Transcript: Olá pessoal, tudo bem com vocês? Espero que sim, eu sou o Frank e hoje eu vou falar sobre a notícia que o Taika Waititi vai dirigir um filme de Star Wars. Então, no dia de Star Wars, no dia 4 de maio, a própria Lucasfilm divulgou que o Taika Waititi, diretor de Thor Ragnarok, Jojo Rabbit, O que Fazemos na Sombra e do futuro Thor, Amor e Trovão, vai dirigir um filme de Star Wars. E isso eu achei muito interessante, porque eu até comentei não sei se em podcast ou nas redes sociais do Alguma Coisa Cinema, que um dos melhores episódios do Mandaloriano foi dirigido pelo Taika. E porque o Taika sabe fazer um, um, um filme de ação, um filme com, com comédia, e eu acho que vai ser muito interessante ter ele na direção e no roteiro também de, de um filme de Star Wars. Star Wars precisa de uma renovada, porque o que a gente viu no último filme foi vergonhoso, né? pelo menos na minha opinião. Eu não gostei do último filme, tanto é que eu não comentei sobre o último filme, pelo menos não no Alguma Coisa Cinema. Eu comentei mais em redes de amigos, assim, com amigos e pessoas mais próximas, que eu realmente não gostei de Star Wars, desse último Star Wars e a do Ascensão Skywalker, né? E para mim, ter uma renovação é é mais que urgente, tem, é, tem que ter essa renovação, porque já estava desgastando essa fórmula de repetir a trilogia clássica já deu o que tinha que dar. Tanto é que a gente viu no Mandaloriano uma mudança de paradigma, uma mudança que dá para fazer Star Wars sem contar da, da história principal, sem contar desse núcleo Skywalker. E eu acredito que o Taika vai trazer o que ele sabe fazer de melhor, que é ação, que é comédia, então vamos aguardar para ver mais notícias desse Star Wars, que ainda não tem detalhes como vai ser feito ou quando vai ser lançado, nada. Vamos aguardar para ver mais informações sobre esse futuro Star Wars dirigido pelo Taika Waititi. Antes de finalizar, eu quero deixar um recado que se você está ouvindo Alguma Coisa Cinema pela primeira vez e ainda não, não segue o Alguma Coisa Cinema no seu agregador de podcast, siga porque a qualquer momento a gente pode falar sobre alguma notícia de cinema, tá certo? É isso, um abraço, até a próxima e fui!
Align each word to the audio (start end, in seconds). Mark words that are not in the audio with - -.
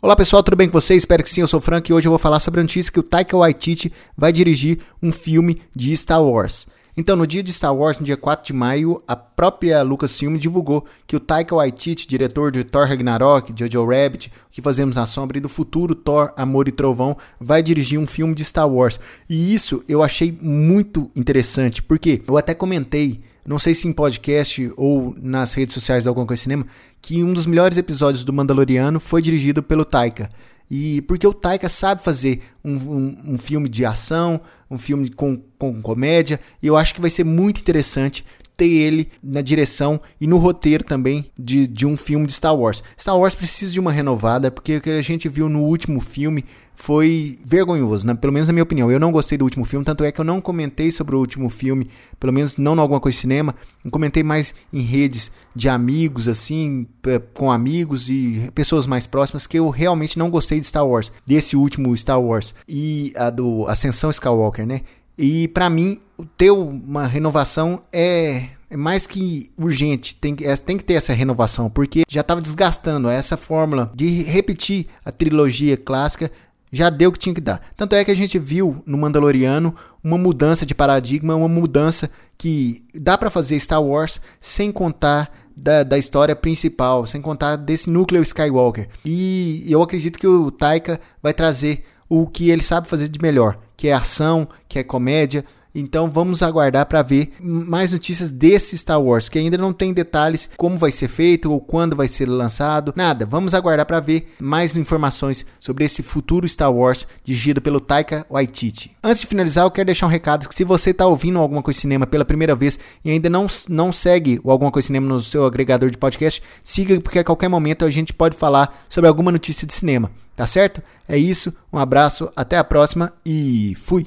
Olá 0.00 0.14
pessoal, 0.14 0.44
tudo 0.44 0.56
bem 0.56 0.68
com 0.68 0.80
vocês? 0.80 1.02
Espero 1.02 1.24
que 1.24 1.28
sim, 1.28 1.40
eu 1.40 1.48
sou 1.48 1.58
o 1.58 1.60
Frank 1.60 1.90
e 1.90 1.92
hoje 1.92 2.06
eu 2.06 2.12
vou 2.12 2.20
falar 2.20 2.38
sobre 2.38 2.60
a 2.60 2.62
notícia 2.62 2.92
que 2.92 3.00
o 3.00 3.02
Taika 3.02 3.36
Waititi 3.36 3.92
vai 4.16 4.32
dirigir 4.32 4.78
um 5.02 5.10
filme 5.10 5.60
de 5.74 5.96
Star 5.96 6.22
Wars. 6.22 6.68
Então, 6.96 7.16
no 7.16 7.26
dia 7.26 7.42
de 7.42 7.52
Star 7.52 7.74
Wars, 7.74 7.98
no 7.98 8.04
dia 8.04 8.16
4 8.16 8.46
de 8.46 8.52
maio, 8.52 9.02
a 9.08 9.16
própria 9.16 9.82
Lucasfilm 9.82 10.36
divulgou 10.36 10.84
que 11.04 11.16
o 11.16 11.20
Taika 11.20 11.52
Waititi, 11.52 12.06
diretor 12.06 12.52
de 12.52 12.62
Thor 12.62 12.86
Ragnarok, 12.86 13.52
Jojo 13.56 13.84
Rabbit, 13.86 14.28
O 14.28 14.52
que 14.52 14.62
Fazemos 14.62 14.94
na 14.94 15.04
Sombra 15.04 15.38
e 15.38 15.40
do 15.40 15.48
futuro 15.48 15.96
Thor, 15.96 16.32
Amor 16.36 16.68
e 16.68 16.72
Trovão, 16.72 17.16
vai 17.40 17.60
dirigir 17.60 17.98
um 17.98 18.06
filme 18.06 18.36
de 18.36 18.44
Star 18.44 18.68
Wars. 18.68 19.00
E 19.28 19.52
isso 19.52 19.82
eu 19.88 20.00
achei 20.00 20.30
muito 20.40 21.10
interessante, 21.16 21.82
porque 21.82 22.22
eu 22.24 22.36
até 22.36 22.54
comentei 22.54 23.20
não 23.48 23.58
sei 23.58 23.72
se 23.72 23.88
em 23.88 23.92
podcast 23.92 24.70
ou 24.76 25.16
nas 25.18 25.54
redes 25.54 25.72
sociais 25.72 26.04
do 26.04 26.10
Alguma 26.10 26.26
Coisa 26.26 26.42
Cinema, 26.42 26.66
que 27.00 27.24
um 27.24 27.32
dos 27.32 27.46
melhores 27.46 27.78
episódios 27.78 28.22
do 28.22 28.30
Mandaloriano 28.30 29.00
foi 29.00 29.22
dirigido 29.22 29.62
pelo 29.62 29.86
Taika. 29.86 30.30
E 30.70 31.00
porque 31.02 31.26
o 31.26 31.32
Taika 31.32 31.66
sabe 31.66 32.04
fazer 32.04 32.42
um, 32.62 32.74
um, 32.74 33.18
um 33.24 33.38
filme 33.38 33.66
de 33.66 33.86
ação, 33.86 34.38
um 34.70 34.76
filme 34.76 35.08
com, 35.08 35.40
com 35.58 35.80
comédia, 35.80 36.38
e 36.62 36.66
eu 36.66 36.76
acho 36.76 36.94
que 36.94 37.00
vai 37.00 37.08
ser 37.08 37.24
muito 37.24 37.62
interessante 37.62 38.22
ter 38.58 38.66
ele 38.66 39.08
na 39.22 39.40
direção 39.40 40.00
e 40.20 40.26
no 40.26 40.36
roteiro 40.36 40.82
também 40.82 41.30
de, 41.38 41.66
de 41.68 41.86
um 41.86 41.96
filme 41.96 42.26
de 42.26 42.32
Star 42.32 42.54
Wars. 42.54 42.82
Star 42.98 43.16
Wars 43.16 43.34
precisa 43.34 43.72
de 43.72 43.78
uma 43.78 43.92
renovada, 43.92 44.50
porque 44.50 44.76
o 44.76 44.80
que 44.80 44.90
a 44.90 45.00
gente 45.00 45.28
viu 45.28 45.48
no 45.48 45.60
último 45.60 46.00
filme 46.00 46.44
foi 46.74 47.38
vergonhoso, 47.44 48.06
né? 48.06 48.14
pelo 48.14 48.32
menos 48.32 48.48
na 48.48 48.52
minha 48.52 48.62
opinião. 48.62 48.90
Eu 48.90 48.98
não 48.98 49.12
gostei 49.12 49.38
do 49.38 49.44
último 49.44 49.64
filme, 49.64 49.84
tanto 49.84 50.02
é 50.02 50.10
que 50.10 50.20
eu 50.20 50.24
não 50.24 50.40
comentei 50.40 50.90
sobre 50.90 51.14
o 51.14 51.18
último 51.18 51.48
filme, 51.48 51.88
pelo 52.18 52.32
menos 52.32 52.56
não 52.56 52.74
no 52.74 52.82
Alguma 52.82 53.00
Coisa 53.00 53.18
Cinema. 53.18 53.54
Eu 53.84 53.90
comentei 53.92 54.24
mais 54.24 54.52
em 54.72 54.80
redes 54.80 55.30
de 55.54 55.68
amigos, 55.68 56.26
assim, 56.26 56.86
com 57.32 57.52
amigos 57.52 58.10
e 58.10 58.50
pessoas 58.54 58.86
mais 58.86 59.06
próximas, 59.06 59.46
que 59.46 59.58
eu 59.58 59.70
realmente 59.70 60.18
não 60.18 60.30
gostei 60.30 60.58
de 60.58 60.66
Star 60.66 60.86
Wars, 60.86 61.12
desse 61.24 61.56
último 61.56 61.96
Star 61.96 62.20
Wars 62.20 62.54
e 62.68 63.12
a 63.16 63.30
do 63.30 63.66
Ascensão 63.68 64.10
Skywalker, 64.10 64.66
né? 64.66 64.82
E 65.16 65.48
para 65.48 65.68
mim, 65.70 66.00
ter 66.36 66.50
uma 66.50 67.06
renovação 67.06 67.82
é 67.92 68.46
é 68.70 68.76
mais 68.76 69.06
que 69.06 69.50
urgente, 69.56 70.14
tem, 70.14 70.36
é, 70.42 70.54
tem 70.54 70.76
que 70.76 70.84
ter 70.84 70.92
essa 70.92 71.14
renovação, 71.14 71.70
porque 71.70 72.02
já 72.06 72.20
estava 72.20 72.38
desgastando 72.38 73.08
essa 73.08 73.34
fórmula 73.34 73.90
de 73.94 74.22
repetir 74.24 74.88
a 75.02 75.10
trilogia 75.10 75.74
clássica 75.74 76.30
já 76.70 76.90
deu 76.90 77.10
o 77.10 77.12
que 77.12 77.18
tinha 77.18 77.34
que 77.34 77.40
dar. 77.40 77.62
Tanto 77.76 77.94
é 77.94 78.04
que 78.04 78.10
a 78.10 78.16
gente 78.16 78.38
viu 78.38 78.82
no 78.86 78.98
Mandaloriano 78.98 79.74
uma 80.02 80.18
mudança 80.18 80.66
de 80.66 80.74
paradigma, 80.74 81.34
uma 81.34 81.48
mudança 81.48 82.10
que 82.36 82.84
dá 82.94 83.16
para 83.16 83.30
fazer 83.30 83.58
Star 83.58 83.82
Wars 83.82 84.20
sem 84.40 84.70
contar 84.70 85.32
da, 85.56 85.82
da 85.82 85.98
história 85.98 86.36
principal, 86.36 87.06
sem 87.06 87.20
contar 87.20 87.56
desse 87.56 87.90
núcleo 87.90 88.22
Skywalker. 88.22 88.88
E 89.04 89.64
eu 89.66 89.82
acredito 89.82 90.18
que 90.18 90.26
o 90.26 90.50
Taika 90.50 91.00
vai 91.22 91.34
trazer 91.34 91.84
o 92.08 92.26
que 92.26 92.50
ele 92.50 92.62
sabe 92.62 92.88
fazer 92.88 93.08
de 93.08 93.20
melhor, 93.20 93.58
que 93.76 93.88
é 93.88 93.92
ação, 93.92 94.48
que 94.68 94.78
é 94.78 94.84
comédia, 94.84 95.44
então 95.74 96.10
vamos 96.10 96.42
aguardar 96.42 96.86
para 96.86 97.02
ver 97.02 97.32
mais 97.40 97.90
notícias 97.90 98.30
desse 98.30 98.76
Star 98.76 99.00
Wars, 99.00 99.28
que 99.28 99.38
ainda 99.38 99.58
não 99.58 99.72
tem 99.72 99.92
detalhes 99.92 100.48
como 100.56 100.76
vai 100.76 100.92
ser 100.92 101.08
feito 101.08 101.52
ou 101.52 101.60
quando 101.60 101.96
vai 101.96 102.08
ser 102.08 102.26
lançado, 102.26 102.92
nada. 102.96 103.26
Vamos 103.26 103.54
aguardar 103.54 103.86
para 103.86 104.00
ver 104.00 104.32
mais 104.40 104.76
informações 104.76 105.44
sobre 105.58 105.84
esse 105.84 106.02
futuro 106.02 106.48
Star 106.48 106.72
Wars 106.72 107.06
dirigido 107.24 107.60
pelo 107.60 107.80
Taika 107.80 108.26
Waititi. 108.30 108.96
Antes 109.02 109.20
de 109.20 109.26
finalizar, 109.26 109.64
eu 109.64 109.70
quero 109.70 109.86
deixar 109.86 110.06
um 110.06 110.10
recado 110.10 110.48
que 110.48 110.54
se 110.54 110.64
você 110.64 110.90
está 110.90 111.06
ouvindo 111.06 111.38
Alguma 111.38 111.62
Coisa 111.62 111.80
Cinema 111.80 112.06
pela 112.06 112.24
primeira 112.24 112.54
vez 112.54 112.78
e 113.04 113.10
ainda 113.10 113.30
não, 113.30 113.46
não 113.68 113.92
segue 113.92 114.40
o 114.42 114.50
Alguma 114.50 114.70
Coisa 114.70 114.86
Cinema 114.86 115.06
no 115.06 115.20
seu 115.20 115.44
agregador 115.44 115.90
de 115.90 115.98
podcast, 115.98 116.42
siga 116.64 117.00
porque 117.00 117.18
a 117.18 117.24
qualquer 117.24 117.48
momento 117.48 117.84
a 117.84 117.90
gente 117.90 118.12
pode 118.12 118.36
falar 118.36 118.84
sobre 118.88 119.08
alguma 119.08 119.32
notícia 119.32 119.66
de 119.66 119.74
cinema, 119.74 120.10
tá 120.36 120.46
certo? 120.46 120.82
É 121.08 121.16
isso, 121.16 121.54
um 121.72 121.78
abraço, 121.78 122.30
até 122.34 122.58
a 122.58 122.64
próxima 122.64 123.12
e 123.24 123.74
fui! 123.82 124.06